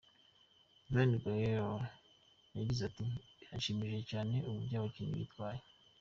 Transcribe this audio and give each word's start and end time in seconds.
Van 0.93 1.11
Gaal 1.23 1.79
yagize 2.57 2.81
ati:” 2.89 3.03
Birashimishije 3.39 4.01
cyane 4.11 4.35
uburyo 4.49 4.75
abakinnyi 4.77 5.15
bitwaye. 5.21 5.61